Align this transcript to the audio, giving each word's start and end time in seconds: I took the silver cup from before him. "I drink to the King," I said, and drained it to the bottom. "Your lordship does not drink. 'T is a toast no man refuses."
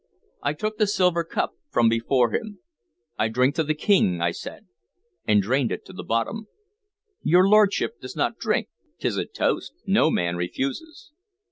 I 0.41 0.53
took 0.53 0.79
the 0.79 0.87
silver 0.87 1.23
cup 1.23 1.53
from 1.69 1.87
before 1.87 2.31
him. 2.33 2.57
"I 3.19 3.27
drink 3.27 3.53
to 3.53 3.63
the 3.63 3.75
King," 3.75 4.19
I 4.19 4.31
said, 4.31 4.65
and 5.27 5.43
drained 5.43 5.71
it 5.71 5.85
to 5.85 5.93
the 5.93 6.03
bottom. 6.03 6.47
"Your 7.21 7.47
lordship 7.47 7.99
does 8.01 8.15
not 8.15 8.39
drink. 8.39 8.67
'T 8.97 9.07
is 9.07 9.17
a 9.17 9.25
toast 9.25 9.73
no 9.85 10.09
man 10.09 10.37
refuses." 10.37 11.11